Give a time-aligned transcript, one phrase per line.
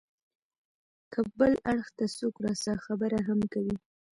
[1.11, 3.75] که بل اړخ ته څوک راسا خبره هم کوي.